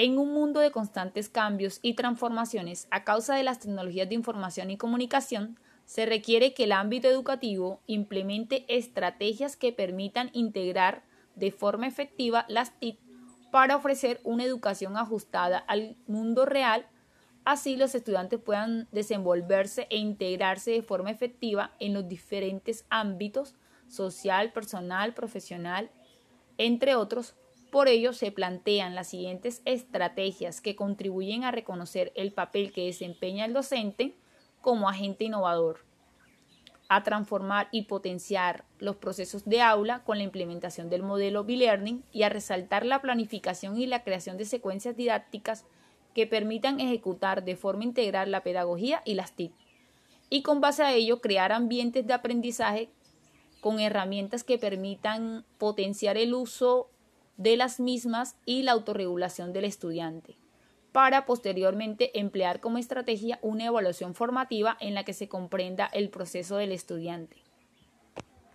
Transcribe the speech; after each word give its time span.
En 0.00 0.16
un 0.16 0.32
mundo 0.32 0.60
de 0.60 0.70
constantes 0.70 1.28
cambios 1.28 1.80
y 1.82 1.94
transformaciones 1.94 2.86
a 2.92 3.02
causa 3.02 3.34
de 3.34 3.42
las 3.42 3.58
tecnologías 3.58 4.08
de 4.08 4.14
información 4.14 4.70
y 4.70 4.76
comunicación, 4.76 5.58
se 5.86 6.06
requiere 6.06 6.54
que 6.54 6.64
el 6.64 6.72
ámbito 6.72 7.08
educativo 7.08 7.80
implemente 7.88 8.64
estrategias 8.68 9.56
que 9.56 9.72
permitan 9.72 10.30
integrar 10.34 11.02
de 11.34 11.50
forma 11.50 11.88
efectiva 11.88 12.44
las 12.48 12.78
TIC 12.78 13.00
para 13.50 13.74
ofrecer 13.74 14.20
una 14.22 14.44
educación 14.44 14.96
ajustada 14.96 15.58
al 15.58 15.96
mundo 16.06 16.46
real, 16.46 16.86
así 17.44 17.74
los 17.74 17.96
estudiantes 17.96 18.38
puedan 18.38 18.86
desenvolverse 18.92 19.88
e 19.90 19.96
integrarse 19.96 20.70
de 20.70 20.82
forma 20.82 21.10
efectiva 21.10 21.72
en 21.80 21.92
los 21.92 22.06
diferentes 22.06 22.86
ámbitos 22.88 23.56
social, 23.88 24.52
personal, 24.52 25.12
profesional, 25.12 25.90
entre 26.56 26.94
otros. 26.94 27.34
Por 27.70 27.88
ello 27.88 28.12
se 28.12 28.32
plantean 28.32 28.94
las 28.94 29.08
siguientes 29.08 29.60
estrategias 29.66 30.60
que 30.60 30.74
contribuyen 30.74 31.44
a 31.44 31.50
reconocer 31.50 32.12
el 32.14 32.32
papel 32.32 32.72
que 32.72 32.86
desempeña 32.86 33.44
el 33.44 33.52
docente 33.52 34.14
como 34.62 34.88
agente 34.88 35.24
innovador, 35.24 35.84
a 36.88 37.02
transformar 37.02 37.68
y 37.70 37.82
potenciar 37.82 38.64
los 38.78 38.96
procesos 38.96 39.44
de 39.44 39.60
aula 39.60 40.02
con 40.04 40.16
la 40.16 40.24
implementación 40.24 40.88
del 40.88 41.02
modelo 41.02 41.44
B-Learning 41.44 42.02
y 42.10 42.22
a 42.22 42.30
resaltar 42.30 42.86
la 42.86 43.02
planificación 43.02 43.78
y 43.78 43.86
la 43.86 44.02
creación 44.02 44.38
de 44.38 44.46
secuencias 44.46 44.96
didácticas 44.96 45.66
que 46.14 46.26
permitan 46.26 46.80
ejecutar 46.80 47.44
de 47.44 47.56
forma 47.56 47.84
integral 47.84 48.30
la 48.30 48.42
pedagogía 48.42 49.02
y 49.04 49.14
las 49.14 49.32
TIC, 49.32 49.52
y 50.30 50.42
con 50.42 50.62
base 50.62 50.82
a 50.82 50.94
ello 50.94 51.20
crear 51.20 51.52
ambientes 51.52 52.06
de 52.06 52.14
aprendizaje 52.14 52.88
con 53.60 53.78
herramientas 53.78 54.42
que 54.42 54.58
permitan 54.58 55.44
potenciar 55.58 56.16
el 56.16 56.32
uso 56.32 56.90
de 57.38 57.56
las 57.56 57.80
mismas 57.80 58.36
y 58.44 58.64
la 58.64 58.72
autorregulación 58.72 59.54
del 59.54 59.64
estudiante 59.64 60.36
para 60.92 61.26
posteriormente 61.26 62.18
emplear 62.18 62.60
como 62.60 62.78
estrategia 62.78 63.38
una 63.42 63.66
evaluación 63.66 64.14
formativa 64.14 64.76
en 64.80 64.94
la 64.94 65.04
que 65.04 65.12
se 65.12 65.28
comprenda 65.28 65.86
el 65.86 66.10
proceso 66.10 66.56
del 66.56 66.72
estudiante. 66.72 67.47